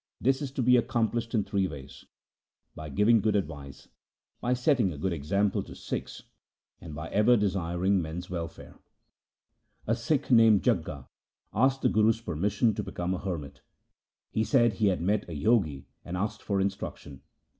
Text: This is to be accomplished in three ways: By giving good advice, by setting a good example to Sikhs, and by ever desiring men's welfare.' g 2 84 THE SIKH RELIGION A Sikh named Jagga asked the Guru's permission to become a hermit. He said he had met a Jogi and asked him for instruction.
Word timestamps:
This 0.19 0.41
is 0.41 0.49
to 0.53 0.63
be 0.63 0.77
accomplished 0.77 1.35
in 1.35 1.43
three 1.43 1.67
ways: 1.67 2.05
By 2.73 2.89
giving 2.89 3.21
good 3.21 3.35
advice, 3.35 3.87
by 4.39 4.53
setting 4.55 4.91
a 4.91 4.97
good 4.97 5.13
example 5.13 5.61
to 5.61 5.75
Sikhs, 5.75 6.23
and 6.79 6.95
by 6.95 7.09
ever 7.09 7.37
desiring 7.37 8.01
men's 8.01 8.27
welfare.' 8.27 8.65
g 8.65 8.77
2 9.85 9.91
84 9.91 9.93
THE 9.93 9.93
SIKH 9.93 10.09
RELIGION 10.09 10.19
A 10.19 10.21
Sikh 10.25 10.31
named 10.35 10.63
Jagga 10.63 11.07
asked 11.53 11.81
the 11.83 11.89
Guru's 11.89 12.19
permission 12.19 12.73
to 12.73 12.81
become 12.81 13.13
a 13.13 13.19
hermit. 13.19 13.61
He 14.31 14.43
said 14.43 14.73
he 14.73 14.87
had 14.87 15.01
met 15.01 15.29
a 15.29 15.39
Jogi 15.39 15.85
and 16.03 16.17
asked 16.17 16.41
him 16.41 16.45
for 16.47 16.59
instruction. 16.59 17.21